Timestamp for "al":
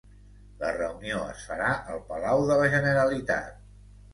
1.97-2.01